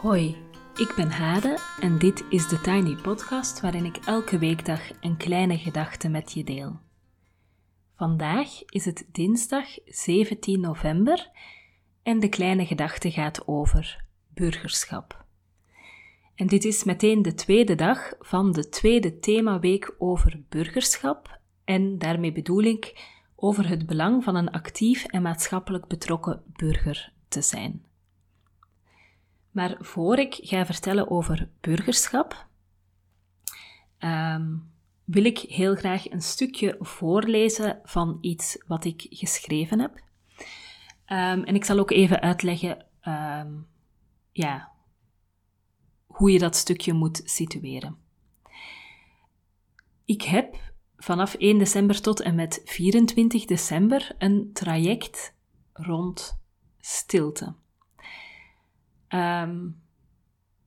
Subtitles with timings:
[0.00, 0.36] Hoi,
[0.74, 5.58] ik ben Hade en dit is de Tiny Podcast waarin ik elke weekdag een kleine
[5.58, 6.78] gedachte met je deel.
[7.96, 11.30] Vandaag is het dinsdag 17 november
[12.02, 14.04] en de kleine gedachte gaat over
[14.34, 15.24] burgerschap.
[16.34, 22.32] En dit is meteen de tweede dag van de tweede themaweek over burgerschap en daarmee
[22.32, 27.87] bedoel ik over het belang van een actief en maatschappelijk betrokken burger te zijn.
[29.50, 32.46] Maar voor ik ga vertellen over burgerschap,
[33.98, 34.70] um,
[35.04, 39.94] wil ik heel graag een stukje voorlezen van iets wat ik geschreven heb.
[41.06, 43.66] Um, en ik zal ook even uitleggen um,
[44.32, 44.72] ja,
[46.06, 47.96] hoe je dat stukje moet situeren.
[50.04, 50.56] Ik heb
[50.96, 55.34] vanaf 1 december tot en met 24 december een traject
[55.72, 56.38] rond
[56.78, 57.54] stilte.
[59.08, 59.76] Um,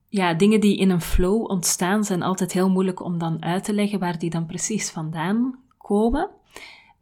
[0.09, 3.73] ja, dingen die in een flow ontstaan zijn altijd heel moeilijk om dan uit te
[3.73, 6.29] leggen waar die dan precies vandaan komen.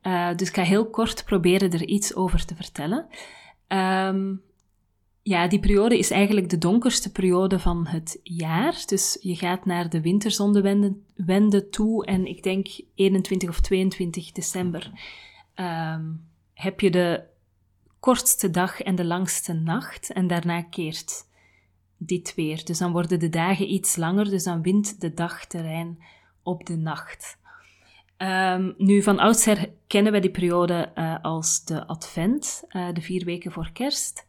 [0.03, 3.05] Uh, dus ik ga heel kort proberen er iets over te vertellen.
[3.67, 4.41] Um,
[5.21, 8.83] ja, die periode is eigenlijk de donkerste periode van het jaar.
[8.85, 14.91] Dus je gaat naar de winterzonnewende toe en ik denk 21 of 22 december
[15.55, 17.23] um, heb je de
[17.99, 21.27] kortste dag en de langste nacht en daarna keert
[21.99, 22.65] dit weer.
[22.65, 26.03] Dus dan worden de dagen iets langer, dus dan wint de dag terrein
[26.43, 27.37] op de nacht.
[28.17, 33.25] Um, nu, van oudsher kennen we die periode uh, als de Advent, uh, de vier
[33.25, 34.25] weken voor kerst.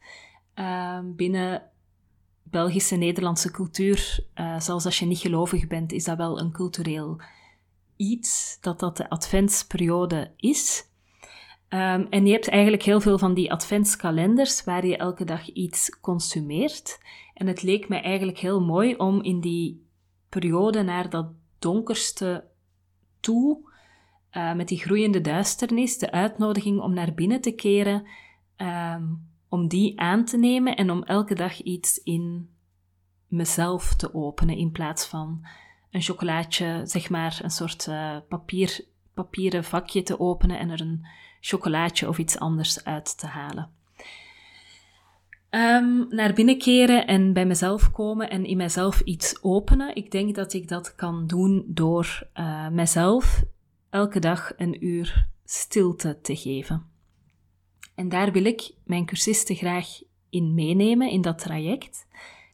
[0.54, 1.62] Uh, binnen
[2.42, 7.20] Belgische Nederlandse cultuur, uh, zelfs als je niet gelovig bent, is dat wel een cultureel
[7.96, 10.88] iets, dat dat de Adventsperiode is.
[11.68, 16.00] Um, en je hebt eigenlijk heel veel van die adventskalenders waar je elke dag iets
[16.00, 16.98] consumeert.
[17.40, 19.86] En het leek mij eigenlijk heel mooi om in die
[20.28, 22.44] periode naar dat donkerste
[23.20, 23.70] toe,
[24.32, 28.06] uh, met die groeiende duisternis, de uitnodiging om naar binnen te keren,
[28.56, 32.50] um, om die aan te nemen en om elke dag iets in
[33.26, 35.46] mezelf te openen in plaats van
[35.90, 38.84] een chocolaatje, zeg maar, een soort uh, papier,
[39.14, 41.06] papieren vakje te openen en er een
[41.40, 43.79] chocolaatje of iets anders uit te halen.
[45.50, 49.96] Um, naar binnen keren en bij mezelf komen en in mezelf iets openen.
[49.96, 53.42] Ik denk dat ik dat kan doen door uh, mezelf
[53.88, 56.86] elke dag een uur stilte te geven.
[57.94, 59.86] En daar wil ik mijn cursisten graag
[60.28, 62.06] in meenemen in dat traject.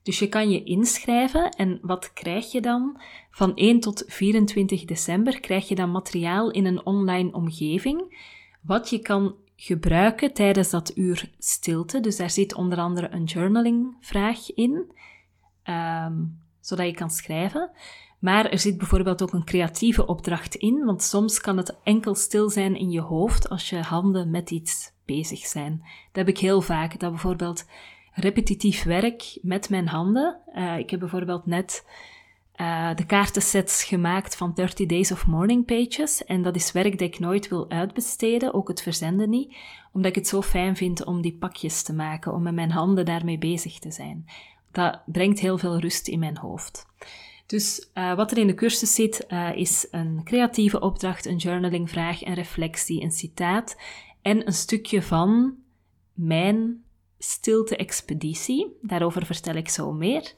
[0.02, 3.00] Dus je kan je inschrijven en wat krijg je dan?
[3.30, 8.18] Van 1 tot 24 december krijg je dan materiaal in een online omgeving,
[8.62, 12.00] wat je kan gebruiken tijdens dat uur stilte.
[12.00, 14.92] Dus daar zit onder andere een journaling-vraag in,
[15.64, 17.70] um, zodat je kan schrijven.
[18.18, 22.50] Maar er zit bijvoorbeeld ook een creatieve opdracht in, want soms kan het enkel stil
[22.50, 25.78] zijn in je hoofd als je handen met iets bezig zijn.
[25.78, 27.66] Dat heb ik heel vaak, dat bijvoorbeeld
[28.12, 30.40] repetitief werk met mijn handen.
[30.54, 31.86] Uh, ik heb bijvoorbeeld net
[32.60, 36.24] uh, de kaartensets gemaakt van 30 Days of Morning Pages.
[36.24, 39.56] En dat is werk dat ik nooit wil uitbesteden, ook het verzenden niet,
[39.92, 43.04] omdat ik het zo fijn vind om die pakjes te maken, om met mijn handen
[43.04, 44.24] daarmee bezig te zijn.
[44.72, 46.86] Dat brengt heel veel rust in mijn hoofd.
[47.46, 52.24] Dus uh, wat er in de cursus zit, uh, is een creatieve opdracht, een journalingvraag,
[52.24, 53.76] een reflectie, een citaat
[54.22, 55.54] en een stukje van
[56.12, 56.84] mijn
[57.18, 58.76] stilte-expeditie.
[58.82, 60.32] Daarover vertel ik zo meer.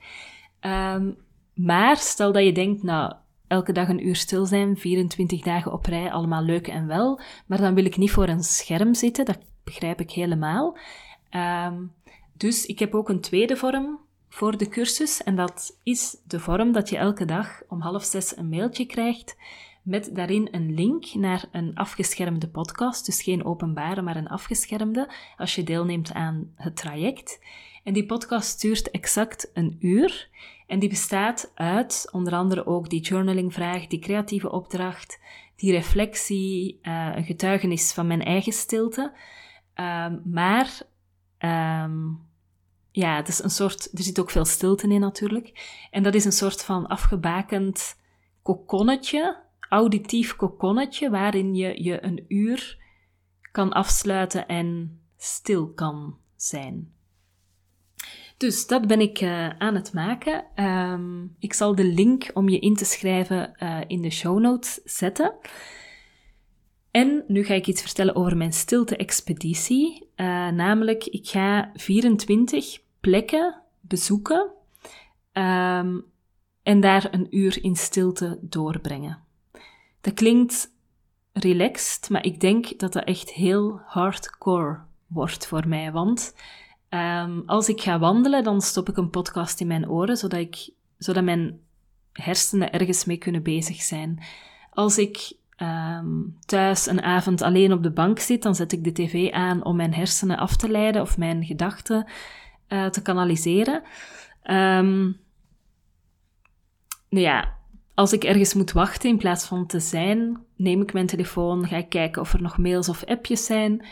[0.61, 1.17] Um,
[1.59, 3.13] maar stel dat je denkt, nou,
[3.47, 7.59] elke dag een uur stil zijn, 24 dagen op rij, allemaal leuk en wel, maar
[7.59, 10.79] dan wil ik niet voor een scherm zitten, dat begrijp ik helemaal.
[11.31, 11.93] Um,
[12.37, 13.99] dus ik heb ook een tweede vorm
[14.29, 18.37] voor de cursus en dat is de vorm dat je elke dag om half zes
[18.37, 19.37] een mailtje krijgt
[19.89, 25.55] met daarin een link naar een afgeschermde podcast, dus geen openbare, maar een afgeschermde, als
[25.55, 27.41] je deelneemt aan het traject.
[27.85, 30.29] En die podcast duurt exact een uur
[30.69, 35.21] en die bestaat uit onder andere ook die journalingvraag, die creatieve opdracht,
[35.57, 39.13] die reflectie, uh, een getuigenis van mijn eigen stilte.
[39.75, 40.81] Um, maar
[41.39, 42.21] um,
[42.91, 45.79] ja, het is een soort, er zit ook veel stilte in natuurlijk.
[45.91, 48.01] En dat is een soort van afgebakend
[48.43, 52.79] kokonnetje auditief kokonnetje waarin je je een uur
[53.53, 56.93] kan afsluiten en stil kan zijn.
[58.39, 60.45] Dus dat ben ik uh, aan het maken.
[60.65, 64.81] Um, ik zal de link om je in te schrijven uh, in de show notes
[64.85, 65.35] zetten.
[66.91, 70.11] En nu ga ik iets vertellen over mijn stilte-expeditie.
[70.17, 74.57] Uh, namelijk, ik ga 24 plekken bezoeken
[75.39, 76.01] Ehm,
[76.63, 79.19] en daar een uur in stilte doorbrengen.
[80.01, 80.73] Dat klinkt
[81.33, 85.93] relaxed, maar ik denk dat dat echt heel hardcore wordt voor mij.
[85.93, 86.35] Want
[86.91, 90.71] um, als ik ga wandelen, dan stop ik een podcast in mijn oren, zodat, ik,
[90.99, 91.61] zodat mijn
[92.13, 94.23] hersenen ergens mee kunnen bezig zijn.
[94.71, 95.33] Als ik
[95.63, 99.65] um, thuis een avond alleen op de bank zit, dan zet ik de tv aan
[99.65, 102.07] om mijn hersenen af te leiden of mijn gedachten
[102.69, 103.83] uh, te kanaliseren.
[104.45, 105.17] Um,
[107.09, 107.57] nou ja,
[107.95, 111.77] als ik ergens moet wachten in plaats van te zijn, neem ik mijn telefoon, ga
[111.77, 113.87] ik kijken of er nog mails of appjes zijn.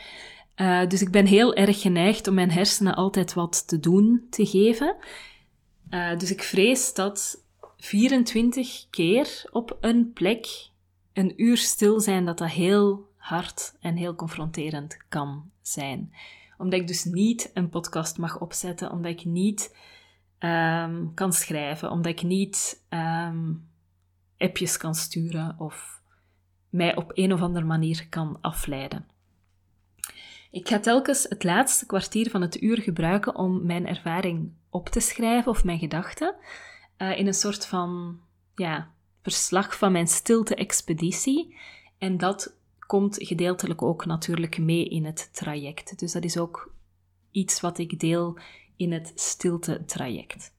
[0.56, 4.46] Uh, dus ik ben heel erg geneigd om mijn hersenen altijd wat te doen te
[4.46, 4.96] geven.
[5.90, 7.44] Uh, dus ik vrees dat
[7.76, 10.70] 24 keer op een plek
[11.12, 16.12] een uur stil zijn, dat dat heel hard en heel confronterend kan zijn.
[16.58, 19.76] Omdat ik dus niet een podcast mag opzetten, omdat ik niet
[20.38, 23.68] um, kan schrijven, omdat ik niet um,
[24.38, 26.00] appjes kan sturen of
[26.68, 29.06] mij op een of andere manier kan afleiden.
[30.56, 35.00] Ik ga telkens het laatste kwartier van het uur gebruiken om mijn ervaring op te
[35.00, 36.34] schrijven of mijn gedachten
[36.98, 38.20] uh, in een soort van
[38.54, 38.90] ja,
[39.22, 41.56] verslag van mijn stilte-expeditie.
[41.98, 42.56] En dat
[42.86, 45.98] komt gedeeltelijk ook natuurlijk mee in het traject.
[45.98, 46.72] Dus dat is ook
[47.30, 48.38] iets wat ik deel
[48.76, 50.52] in het stilte-traject.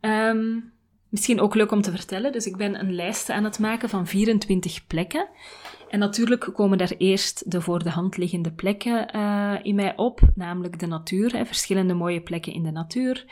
[0.00, 0.72] Um,
[1.12, 2.32] misschien ook leuk om te vertellen.
[2.32, 5.28] Dus ik ben een lijst aan het maken van 24 plekken.
[5.88, 10.20] En natuurlijk komen daar eerst de voor de hand liggende plekken uh, in mij op,
[10.34, 13.24] namelijk de natuur, hè, verschillende mooie plekken in de natuur.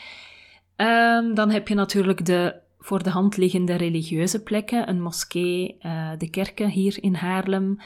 [0.77, 6.11] Um, dan heb je natuurlijk de voor de hand liggende religieuze plekken, een moskee, uh,
[6.19, 7.79] de kerken hier in Haarlem,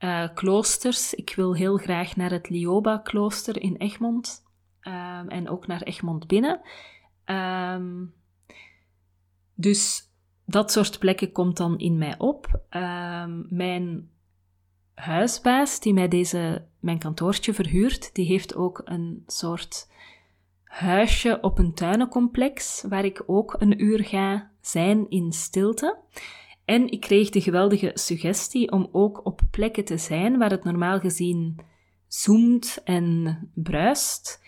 [0.00, 1.14] uh, kloosters.
[1.14, 4.44] Ik wil heel graag naar het Lioba-klooster in Egmond
[4.82, 6.60] um, en ook naar Egmond binnen.
[7.26, 8.12] Um,
[9.54, 10.10] dus
[10.44, 12.60] dat soort plekken komt dan in mij op.
[12.70, 14.10] Um, mijn
[14.94, 19.90] huisbaas die mij deze, mijn kantoortje verhuurt, die heeft ook een soort
[20.64, 25.98] huisje op een tuinencomplex, waar ik ook een uur ga zijn in stilte.
[26.64, 31.00] En ik kreeg de geweldige suggestie om ook op plekken te zijn waar het normaal
[31.00, 31.58] gezien
[32.06, 34.40] zoomt en bruist,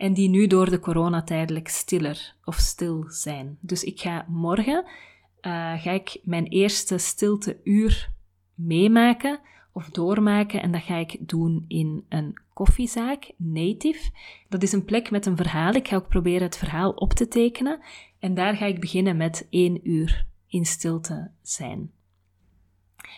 [0.00, 3.58] en die nu door de corona tijdelijk stiller of stil zijn.
[3.60, 8.10] Dus ik ga morgen uh, ga ik mijn eerste stilte uur
[8.54, 9.40] meemaken
[9.72, 14.10] of doormaken en dat ga ik doen in een koffiezaak, Native.
[14.48, 15.74] Dat is een plek met een verhaal.
[15.74, 17.80] Ik ga ook proberen het verhaal op te tekenen
[18.18, 21.90] en daar ga ik beginnen met één uur in stilte zijn.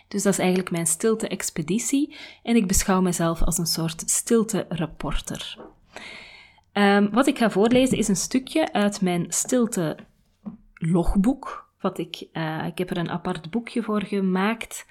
[0.07, 5.57] Dus dat is eigenlijk mijn stilte-expeditie en ik beschouw mezelf als een soort stilte-reporter.
[6.73, 9.97] Um, wat ik ga voorlezen is een stukje uit mijn stilte
[10.73, 11.71] logboek.
[11.81, 14.85] Wat ik, uh, ik heb er een apart boekje voor gemaakt.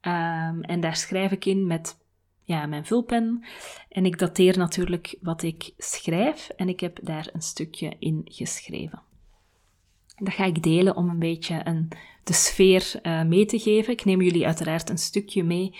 [0.00, 1.98] Um, en daar schrijf ik in met
[2.42, 3.44] ja, mijn vulpen.
[3.88, 6.48] En ik dateer natuurlijk wat ik schrijf.
[6.48, 9.02] En ik heb daar een stukje in geschreven.
[10.16, 11.88] Dat ga ik delen om een beetje een,
[12.24, 13.92] de sfeer uh, mee te geven.
[13.92, 15.78] Ik neem jullie uiteraard een stukje mee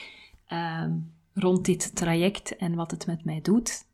[0.53, 3.91] um, rond dit traject en wat het met mij doet.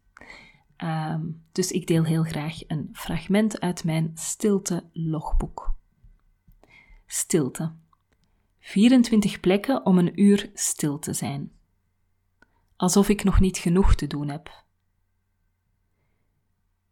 [0.85, 5.75] Um, dus ik deel heel graag een fragment uit mijn stilte-logboek.
[7.07, 7.73] Stilte.
[8.59, 11.53] 24 plekken om een uur stil te zijn.
[12.77, 14.65] Alsof ik nog niet genoeg te doen heb.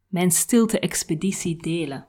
[0.07, 2.07] Mijn stilte-expeditie delen.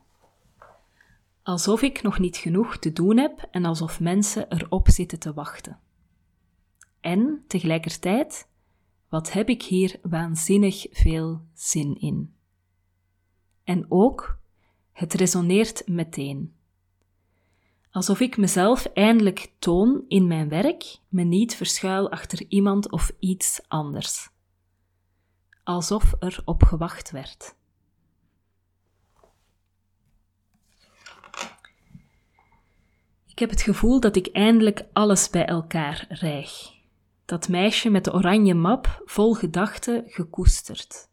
[1.44, 5.80] Alsof ik nog niet genoeg te doen heb en alsof mensen erop zitten te wachten.
[7.00, 8.48] En tegelijkertijd
[9.10, 12.36] wat heb ik hier waanzinnig veel zin in.
[13.64, 14.40] En ook,
[14.92, 16.56] het resoneert meteen.
[17.92, 23.62] Alsof ik mezelf eindelijk toon in mijn werk, me niet verschuil achter iemand of iets
[23.68, 24.30] anders.
[25.64, 27.56] Alsof er op gewacht werd.
[33.28, 36.77] Ik heb het gevoel dat ik eindelijk alles bij elkaar rijg
[37.28, 41.10] dat meisje met de oranje map vol gedachten gekoesterd.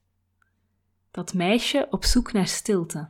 [1.11, 3.09] Dat meisje op zoek naar stilte.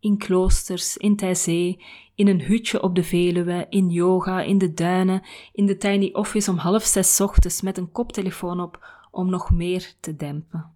[0.00, 5.22] In kloosters, in Tijzee, in een hutje op de Veluwe, in yoga, in de duinen,
[5.52, 9.94] in de tiny office om half zes ochtends met een koptelefoon op om nog meer
[10.00, 10.72] te dempen.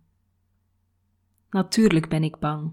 [1.50, 2.72] Natuurlijk ben ik bang.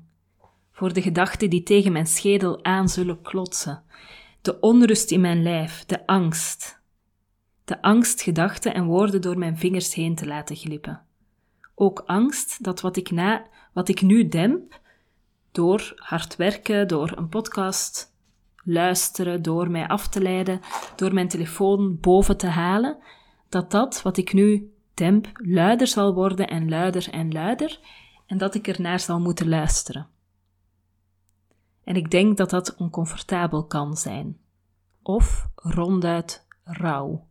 [0.72, 3.84] Voor de gedachten die tegen mijn schedel aan zullen klotsen.
[4.42, 6.77] De onrust in mijn lijf, de angst,
[7.68, 11.02] de angst gedachten en woorden door mijn vingers heen te laten glippen.
[11.76, 14.80] Ook angst dat wat ik, na, wat ik nu demp,
[15.52, 18.14] door hard werken, door een podcast
[18.64, 20.60] luisteren, door mij af te leiden,
[20.96, 22.98] door mijn telefoon boven te halen,
[23.50, 27.80] dat dat wat ik nu demp luider zal worden en luider en luider
[28.26, 30.08] en dat ik ernaar zal moeten luisteren.
[31.84, 34.38] En ik denk dat dat oncomfortabel kan zijn.
[35.02, 37.28] Of ronduit rauw.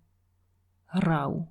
[0.98, 1.48] Rauw.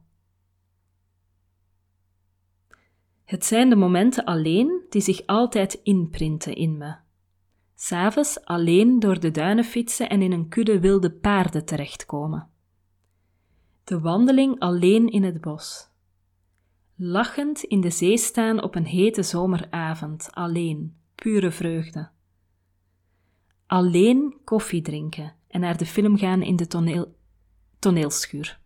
[3.26, 6.96] Het zijn de momenten alleen die zich altijd inprinten in me.
[7.76, 12.50] S'avonds alleen door de duinen fietsen en in een kudde wilde paarden terechtkomen.
[13.84, 15.90] De wandeling alleen in het bos.
[16.96, 22.10] Lachend in de zee staan op een hete zomeravond, alleen, pure vreugde.
[23.66, 27.16] Alleen koffie drinken en naar de film gaan in de toneel,
[27.80, 28.64] toneelschuur.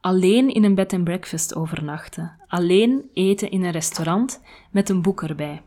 [0.00, 2.44] Alleen in een bed and breakfast overnachten.
[2.46, 5.62] Alleen eten in een restaurant met een boek erbij.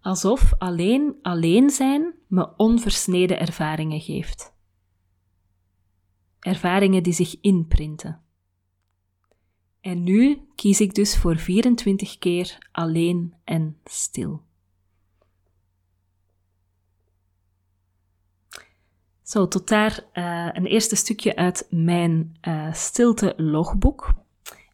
[0.00, 4.54] Alsof alleen alleen zijn me onversneden ervaringen geeft.
[6.40, 8.20] Ervaringen die zich inprinten.
[9.80, 14.42] En nu kies ik dus voor 24 keer alleen en stil.
[19.30, 24.12] Zo, tot daar uh, een eerste stukje uit mijn uh, stilte logboek.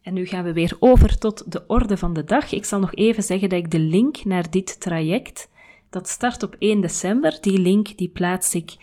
[0.02, 2.52] En nu gaan we weer over tot de orde van de dag.
[2.52, 5.48] Ik zal nog even zeggen dat ik de link naar dit traject,
[5.90, 8.76] dat start op 1 december, die link die plaats ik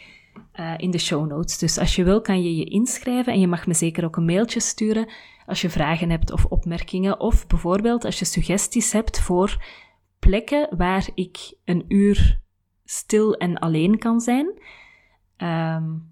[0.55, 1.57] uh, in de show notes.
[1.57, 4.25] Dus als je wil, kan je je inschrijven en je mag me zeker ook een
[4.25, 5.09] mailtje sturen
[5.45, 7.19] als je vragen hebt of opmerkingen.
[7.19, 9.63] Of bijvoorbeeld als je suggesties hebt voor
[10.19, 12.39] plekken waar ik een uur
[12.85, 14.53] stil en alleen kan zijn.
[15.37, 16.11] Um,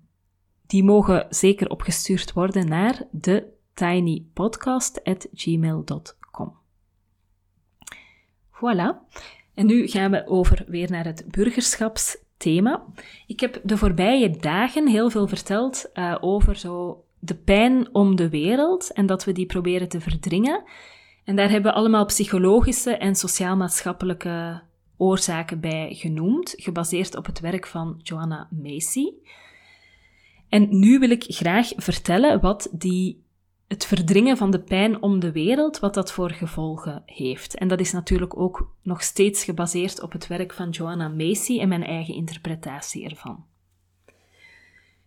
[0.68, 6.54] die mogen zeker opgestuurd worden naar de tinypodcast.gmail.com.
[8.52, 8.96] Voilà.
[9.54, 12.86] En nu gaan we over weer naar het burgerschapsthema.
[13.28, 18.30] Ik heb de voorbije dagen heel veel verteld uh, over zo de pijn om de
[18.30, 20.64] wereld en dat we die proberen te verdringen.
[21.24, 24.62] En daar hebben we allemaal psychologische en sociaal-maatschappelijke
[25.02, 29.06] oorzaken bij genoemd, gebaseerd op het werk van Joanna Macy.
[30.50, 33.24] En nu wil ik graag vertellen wat die,
[33.68, 37.56] het verdringen van de pijn om de wereld, wat dat voor gevolgen heeft.
[37.56, 41.70] En dat is natuurlijk ook nog steeds gebaseerd op het werk van Joanna Macy en
[41.70, 43.46] mijn eigen interpretatie ervan.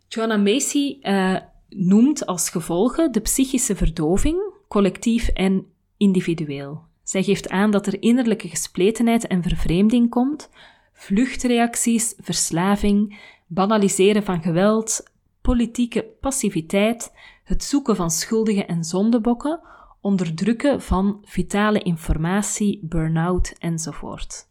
[0.08, 1.36] Joanna Macy uh,
[1.68, 6.92] noemt als gevolgen de psychische verdoving, collectief en individueel.
[7.04, 10.50] Zij geeft aan dat er innerlijke gespletenheid en vervreemding komt,
[10.92, 17.12] vluchtreacties, verslaving, banaliseren van geweld, politieke passiviteit,
[17.44, 19.60] het zoeken van schuldigen en zondebokken,
[20.00, 24.48] onderdrukken van vitale informatie, burn-out enzovoort.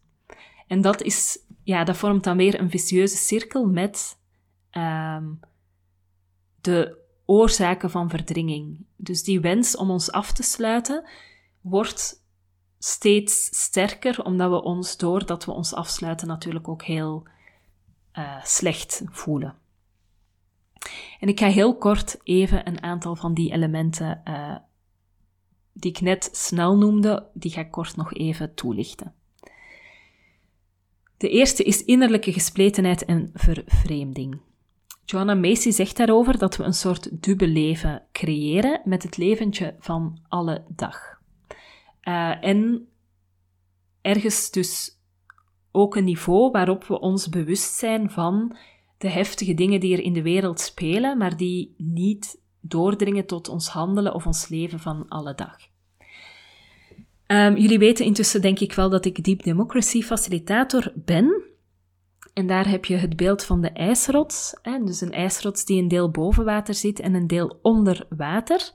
[0.66, 4.18] En dat, is, ja, dat vormt dan weer een vicieuze cirkel met
[4.72, 5.40] um,
[6.60, 8.86] de oorzaken van verdringing.
[8.96, 11.04] Dus die wens om ons af te sluiten
[11.60, 12.23] wordt
[12.84, 17.26] steeds sterker, omdat we ons, doordat we ons afsluiten, natuurlijk ook heel
[18.18, 19.54] uh, slecht voelen.
[21.20, 24.56] En ik ga heel kort even een aantal van die elementen uh,
[25.72, 29.14] die ik net snel noemde, die ga ik kort nog even toelichten.
[31.16, 34.40] De eerste is innerlijke gespletenheid en vervreemding.
[35.04, 40.18] Joanna Macy zegt daarover dat we een soort dubbel leven creëren met het leventje van
[40.28, 41.22] alle dag.
[42.08, 42.88] Uh, en
[44.00, 44.98] ergens dus
[45.72, 48.56] ook een niveau waarop we ons bewust zijn van
[48.98, 53.68] de heftige dingen die er in de wereld spelen, maar die niet doordringen tot ons
[53.68, 55.56] handelen of ons leven van alle dag.
[57.26, 61.42] Um, jullie weten intussen denk ik wel dat ik Deep Democracy facilitator ben.
[62.34, 64.58] En daar heb je het beeld van de ijsrots.
[64.62, 64.84] Hè?
[64.84, 68.70] Dus een ijsrots die een deel boven water zit en een deel onder water.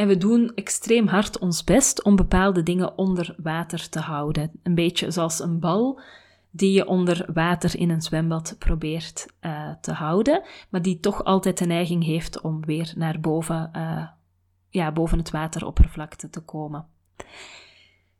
[0.00, 4.50] En we doen extreem hard ons best om bepaalde dingen onder water te houden.
[4.62, 6.00] Een beetje zoals een bal
[6.50, 11.58] die je onder water in een zwembad probeert uh, te houden, maar die toch altijd
[11.58, 14.06] de neiging heeft om weer naar boven, uh,
[14.68, 16.86] ja, boven het wateroppervlakte te komen.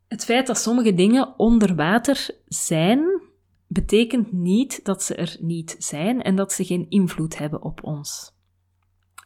[0.08, 3.20] Het feit dat sommige dingen onder water zijn,
[3.66, 8.38] betekent niet dat ze er niet zijn en dat ze geen invloed hebben op ons.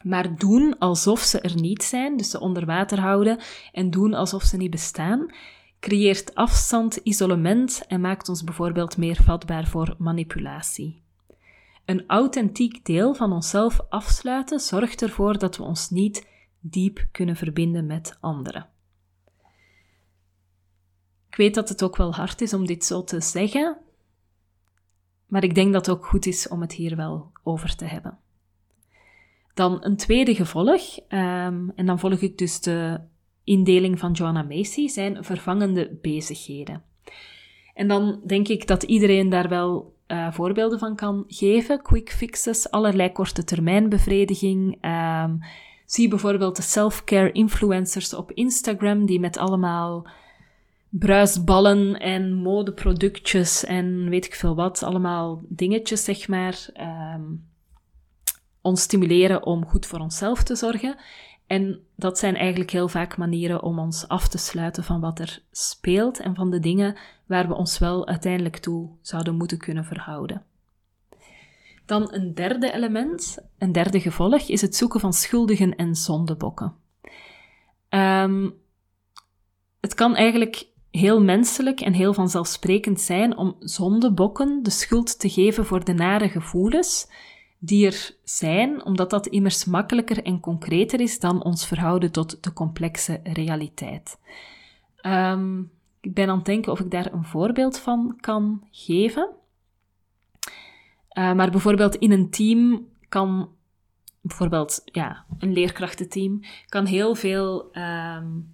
[0.03, 3.39] Maar doen alsof ze er niet zijn, dus ze onder water houden
[3.71, 5.33] en doen alsof ze niet bestaan,
[5.79, 11.03] creëert afstand, isolement en maakt ons bijvoorbeeld meer vatbaar voor manipulatie.
[11.85, 16.27] Een authentiek deel van onszelf afsluiten zorgt ervoor dat we ons niet
[16.59, 18.69] diep kunnen verbinden met anderen.
[21.27, 23.77] Ik weet dat het ook wel hard is om dit zo te zeggen,
[25.25, 28.19] maar ik denk dat het ook goed is om het hier wel over te hebben.
[29.55, 32.99] Dan een tweede gevolg, um, en dan volg ik dus de
[33.43, 36.83] indeling van Joanna Macy, zijn vervangende bezigheden.
[37.73, 41.81] En dan denk ik dat iedereen daar wel uh, voorbeelden van kan geven.
[41.81, 44.85] Quick fixes, allerlei korte termijn bevrediging.
[44.85, 45.39] Um,
[45.85, 50.07] zie bijvoorbeeld de self-care influencers op Instagram, die met allemaal
[50.89, 56.69] bruisballen en modeproductjes en weet ik veel wat, allemaal dingetjes, zeg maar,
[57.15, 57.43] um,
[58.65, 60.95] ons stimuleren om goed voor onszelf te zorgen.
[61.47, 65.43] En dat zijn eigenlijk heel vaak manieren om ons af te sluiten van wat er
[65.51, 66.95] speelt en van de dingen
[67.25, 70.43] waar we ons wel uiteindelijk toe zouden moeten kunnen verhouden.
[71.85, 76.73] Dan een derde element, een derde gevolg, is het zoeken van schuldigen en zondebokken.
[77.89, 78.53] Um,
[79.79, 85.65] het kan eigenlijk heel menselijk en heel vanzelfsprekend zijn om zondebokken de schuld te geven
[85.65, 87.07] voor de nare gevoelens
[87.65, 92.53] die er zijn, omdat dat immers makkelijker en concreter is dan ons verhouden tot de
[92.53, 94.17] complexe realiteit.
[95.05, 99.29] Um, ik ben aan het denken of ik daar een voorbeeld van kan geven.
[101.17, 103.49] Uh, maar bijvoorbeeld in een team kan,
[104.21, 108.53] bijvoorbeeld ja, een leerkrachtenteam, kan heel veel um,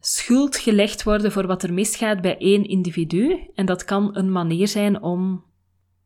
[0.00, 3.50] schuld gelegd worden voor wat er misgaat bij één individu.
[3.54, 5.44] En dat kan een manier zijn om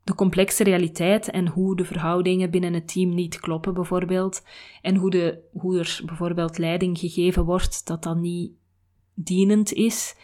[0.08, 4.42] de complexe realiteit en hoe de verhoudingen binnen het team niet kloppen, bijvoorbeeld.
[4.82, 8.52] En hoe, de, hoe er bijvoorbeeld leiding gegeven wordt, dat dat niet
[9.14, 10.16] dienend is.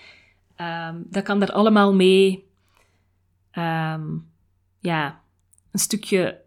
[0.56, 2.48] Um, dat kan er allemaal mee,
[3.52, 4.26] um,
[4.78, 5.22] ja,
[5.70, 6.40] een stukje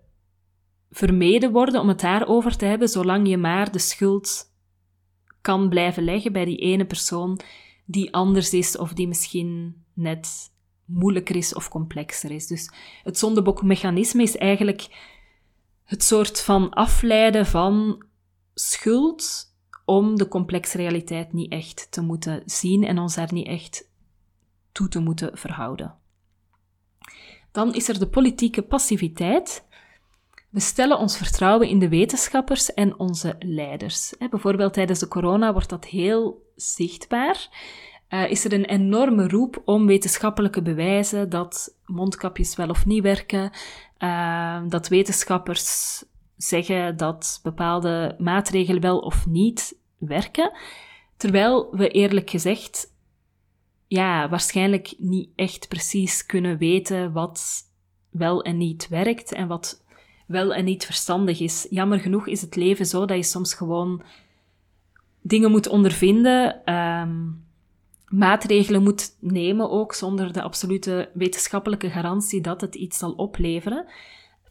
[0.92, 4.52] vermeden worden om het daarover te hebben, zolang je maar de schuld
[5.42, 7.40] kan blijven leggen bij die ene persoon
[7.86, 10.52] die anders is of die misschien net
[10.88, 12.48] moeilijker is of complexer is.
[12.48, 12.72] Dus
[13.04, 14.88] het zondebokmechanisme is eigenlijk
[15.84, 18.06] het soort van afleiden van
[18.54, 19.46] schuld
[19.86, 23.90] om de complexe realiteit niet echt te moeten zien en ons daar niet echt
[24.72, 25.96] toe te moeten verhouden.
[27.52, 29.66] Dan is er de politieke passiviteit.
[30.50, 34.14] We stellen ons vertrouwen in de wetenschappers en onze leiders.
[34.30, 37.50] Bijvoorbeeld tijdens de corona wordt dat heel zichtbaar.
[38.10, 43.52] Uh, is er een enorme roep om wetenschappelijke bewijzen dat mondkapjes wel of niet werken,
[44.00, 46.04] uh, dat wetenschappers
[46.38, 50.52] zeggen dat bepaalde maatregelen wel of niet werken,
[51.18, 52.96] terwijl we eerlijk gezegd
[53.88, 57.64] ja, waarschijnlijk niet echt precies kunnen weten wat
[58.10, 59.84] wel en niet werkt en wat
[60.28, 61.68] wel en niet verstandig is.
[61.70, 64.04] Jammer genoeg is het leven zo dat je soms gewoon
[65.22, 67.46] dingen moet ondervinden, um,
[68.10, 73.86] maatregelen moet nemen ook zonder de absolute wetenschappelijke garantie dat het iets zal opleveren.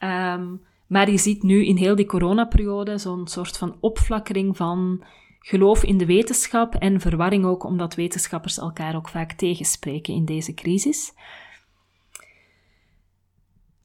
[0.00, 5.04] Um, maar je ziet nu in heel die coronaperiode zo'n soort van opflakkering van
[5.40, 10.54] geloof in de wetenschap en verwarring ook omdat wetenschappers elkaar ook vaak tegenspreken in deze
[10.54, 11.12] crisis.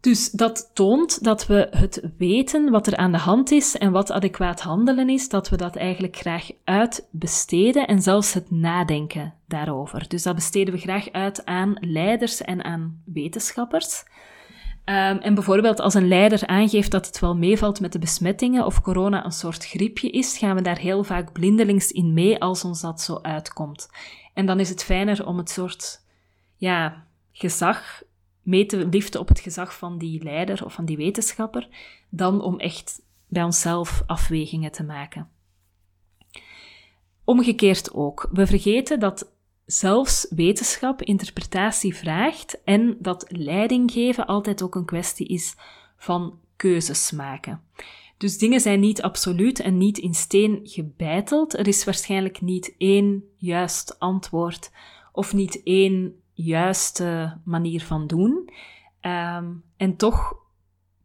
[0.02, 4.12] Dus dat toont dat we het weten wat er aan de hand is en wat
[4.12, 10.08] adequaat handelen is, dat we dat eigenlijk graag uitbesteden en zelfs het nadenken daarover.
[10.08, 14.04] Dus dat besteden we graag uit aan leiders en aan wetenschappers.
[14.86, 18.82] Um, en bijvoorbeeld als een leider aangeeft dat het wel meevalt met de besmettingen of
[18.82, 22.82] corona een soort griepje is, gaan we daar heel vaak blindelings in mee als ons
[22.82, 23.90] dat zo uitkomt.
[24.34, 26.06] En dan is het fijner om het soort
[26.56, 28.02] ja, gezag
[28.42, 31.68] mee te liften op het gezag van die leider of van die wetenschapper,
[32.10, 35.30] dan om echt bij onszelf afwegingen te maken.
[37.24, 38.30] Omgekeerd ook.
[38.32, 39.32] We vergeten dat
[39.66, 45.56] zelfs wetenschap interpretatie vraagt en dat leiding geven altijd ook een kwestie is
[45.98, 47.62] van keuzes maken.
[48.18, 51.58] Dus dingen zijn niet absoluut en niet in steen gebeiteld.
[51.58, 54.72] Er is waarschijnlijk niet één juist antwoord
[55.12, 58.50] of niet één juiste manier van doen.
[59.02, 60.36] Um, en toch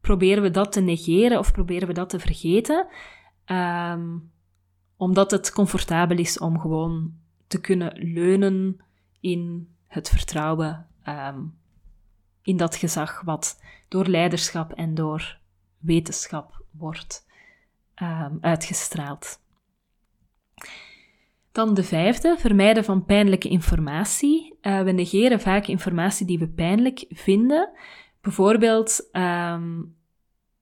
[0.01, 2.87] proberen we dat te negeren of proberen we dat te vergeten,
[3.47, 4.31] um,
[4.97, 7.15] omdat het comfortabel is om gewoon
[7.47, 8.77] te kunnen leunen
[9.21, 11.59] in het vertrouwen um,
[12.43, 15.39] in dat gezag wat door leiderschap en door
[15.79, 17.27] wetenschap wordt
[18.41, 19.41] uitgestraald.
[21.53, 24.56] Dan de vijfde, vermijden van pijnlijke informatie.
[24.67, 27.71] Uh, we negeren vaak informatie die we pijnlijk vinden.
[28.21, 29.97] Bijvoorbeeld, um,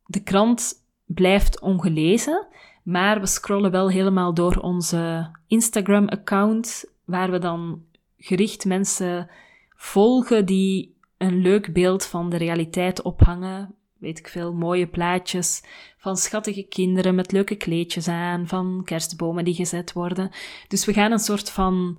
[0.06, 0.72] de krant
[1.04, 2.46] blijft ongelezen,
[2.82, 7.82] maar we scrollen wel helemaal door onze Instagram-account, waar we dan
[8.16, 9.30] gericht mensen
[9.76, 13.74] volgen die een leuk beeld van de realiteit ophangen.
[13.98, 15.62] Weet ik veel, mooie plaatjes
[15.96, 20.30] van schattige kinderen met leuke kleedjes aan, van kerstbomen die gezet worden.
[20.68, 21.98] Dus we gaan een soort van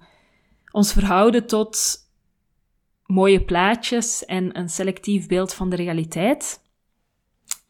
[0.76, 1.98] ons verhouden tot
[3.06, 6.64] mooie plaatjes en een selectief beeld van de realiteit.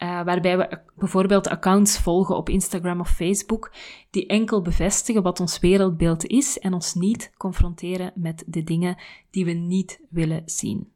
[0.03, 3.71] Uh, waarbij we bijvoorbeeld accounts volgen op Instagram of Facebook
[4.09, 8.97] die enkel bevestigen wat ons wereldbeeld is en ons niet confronteren met de dingen
[9.29, 10.91] die we niet willen zien.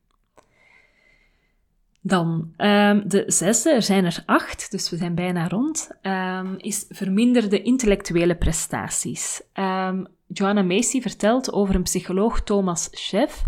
[2.01, 6.85] Dan um, de zesde, er zijn er acht, dus we zijn bijna rond, um, is
[6.89, 9.41] verminderde intellectuele prestaties.
[9.53, 13.43] Um, Joanna Macy vertelt over een psycholoog Thomas Chef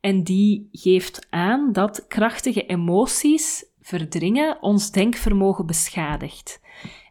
[0.00, 6.60] en die geeft aan dat krachtige emoties verdringen ons denkvermogen beschadigt.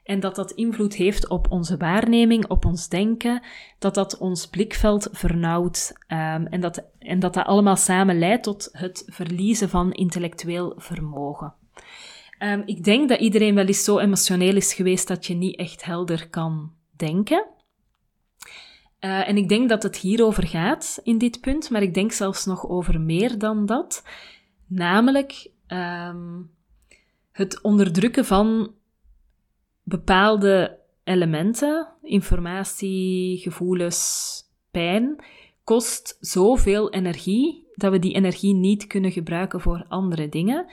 [0.03, 3.41] En dat dat invloed heeft op onze waarneming, op ons denken,
[3.79, 8.69] dat dat ons blikveld vernauwt um, en, dat, en dat dat allemaal samen leidt tot
[8.71, 11.53] het verliezen van intellectueel vermogen.
[12.39, 15.85] Um, ik denk dat iedereen wel eens zo emotioneel is geweest dat je niet echt
[15.85, 17.45] helder kan denken.
[19.01, 22.45] Uh, en ik denk dat het hierover gaat in dit punt, maar ik denk zelfs
[22.45, 24.03] nog over meer dan dat.
[24.67, 26.51] Namelijk um,
[27.31, 28.73] het onderdrukken van
[29.83, 34.35] bepaalde elementen, informatie, gevoelens,
[34.71, 35.23] pijn,
[35.63, 40.65] kost zoveel energie dat we die energie niet kunnen gebruiken voor andere dingen.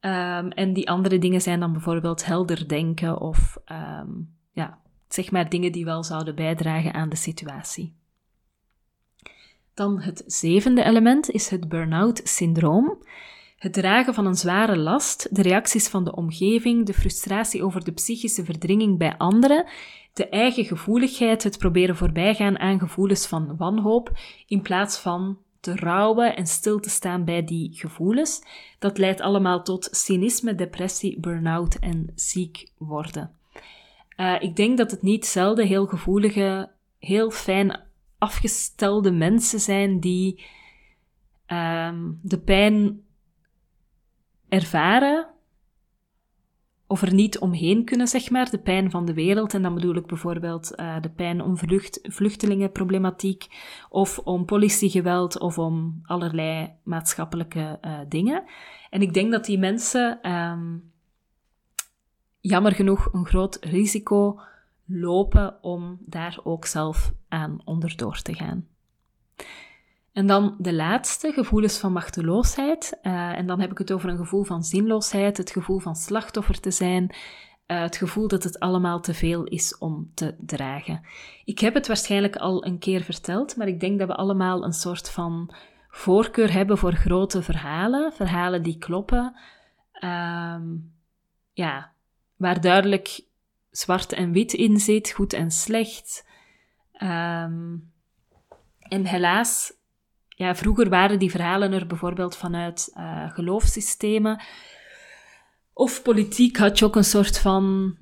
[0.00, 5.48] Um, en die andere dingen zijn dan bijvoorbeeld helder denken of um, ja, zeg maar
[5.48, 7.96] dingen die wel zouden bijdragen aan de situatie.
[9.74, 13.02] Dan het zevende element is het burn-out syndroom.
[13.56, 17.92] Het dragen van een zware last, de reacties van de omgeving, de frustratie over de
[17.92, 19.66] psychische verdringing bij anderen,
[20.12, 26.36] de eigen gevoeligheid, het proberen voorbijgaan aan gevoelens van wanhoop, in plaats van te rouwen
[26.36, 28.42] en stil te staan bij die gevoelens,
[28.78, 33.37] dat leidt allemaal tot cynisme, depressie, burn-out en ziek worden.
[34.20, 37.80] Uh, ik denk dat het niet zelden heel gevoelige, heel fijn
[38.18, 40.44] afgestelde mensen zijn die
[41.46, 43.00] um, de pijn
[44.48, 45.28] ervaren
[46.88, 49.54] of er niet omheen kunnen, zeg maar, de pijn van de wereld.
[49.54, 53.46] En dan bedoel ik bijvoorbeeld uh, de pijn om vlucht, vluchtelingenproblematiek,
[53.88, 58.44] of om politiegeweld, of om allerlei maatschappelijke uh, dingen.
[58.90, 60.92] En ik denk dat die mensen, um,
[62.48, 64.40] jammer genoeg, een groot risico
[64.84, 68.66] lopen om daar ook zelf aan onderdoor te gaan.
[70.12, 72.98] En dan de laatste, gevoelens van machteloosheid.
[73.02, 76.60] Uh, en dan heb ik het over een gevoel van zinloosheid, het gevoel van slachtoffer
[76.60, 77.04] te zijn,
[77.66, 81.00] uh, het gevoel dat het allemaal te veel is om te dragen.
[81.44, 84.72] Ik heb het waarschijnlijk al een keer verteld, maar ik denk dat we allemaal een
[84.72, 85.54] soort van
[85.88, 89.36] voorkeur hebben voor grote verhalen, verhalen die kloppen.
[90.04, 90.92] Um,
[91.52, 91.92] ja,
[92.38, 93.20] waar duidelijk
[93.70, 96.26] zwart en wit in zit, goed en slecht.
[97.02, 97.92] Um,
[98.78, 99.72] en helaas
[100.38, 104.40] ja, vroeger waren die verhalen er bijvoorbeeld vanuit uh, geloofssystemen.
[105.72, 107.96] Of politiek had je ook een soort van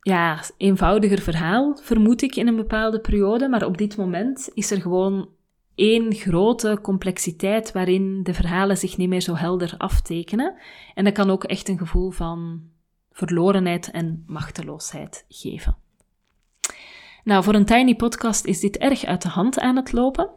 [0.00, 3.48] ja, eenvoudiger verhaal, vermoed ik, in een bepaalde periode.
[3.48, 5.28] Maar op dit moment is er gewoon
[5.74, 10.54] één grote complexiteit waarin de verhalen zich niet meer zo helder aftekenen.
[10.94, 12.62] En dat kan ook echt een gevoel van
[13.16, 15.76] verlorenheid en machteloosheid geven.
[17.24, 20.30] Nou, voor een tiny podcast is dit erg uit de hand aan het lopen.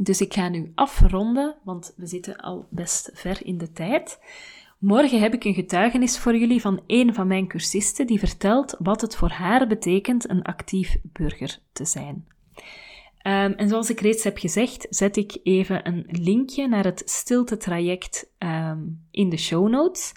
[0.00, 4.18] Dus ik ga nu afronden, want we zitten al best ver in de tijd.
[4.78, 9.00] Morgen heb ik een getuigenis voor jullie van een van mijn cursisten die vertelt wat
[9.00, 12.26] het voor haar betekent een actief burger te zijn.
[13.26, 18.30] Um, en zoals ik reeds heb gezegd, zet ik even een linkje naar het stilte-traject
[18.38, 20.12] um, in de show notes.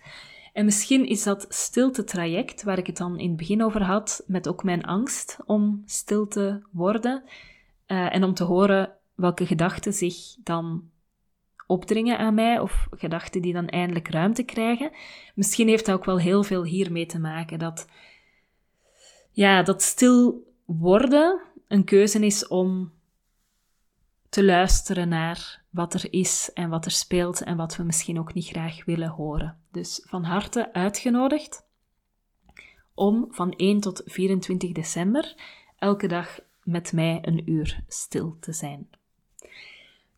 [0.53, 4.47] En misschien is dat stilte-traject, waar ik het dan in het begin over had, met
[4.47, 7.23] ook mijn angst om stil te worden
[7.87, 10.89] uh, en om te horen welke gedachten zich dan
[11.67, 14.91] opdringen aan mij of gedachten die dan eindelijk ruimte krijgen.
[15.35, 17.87] Misschien heeft dat ook wel heel veel hiermee te maken dat,
[19.31, 22.91] ja, dat stil worden een keuze is om
[24.29, 28.33] te luisteren naar wat er is en wat er speelt en wat we misschien ook
[28.33, 29.57] niet graag willen horen.
[29.71, 31.65] Dus van harte uitgenodigd
[32.93, 35.35] om van 1 tot 24 december
[35.77, 38.89] elke dag met mij een uur stil te zijn.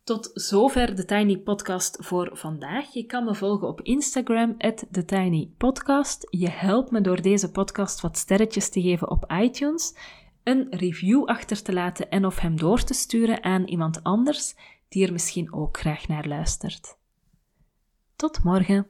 [0.04, 2.92] Tot zover de Tiny Podcast voor vandaag.
[2.92, 4.56] Je kan me volgen op Instagram,
[4.90, 6.26] TheTinyPodcast.
[6.30, 9.94] Je helpt me door deze podcast wat sterretjes te geven op iTunes,
[10.42, 14.54] een review achter te laten en of hem door te sturen aan iemand anders
[14.88, 16.98] die er misschien ook graag naar luistert.
[18.16, 18.86] Tot morgen.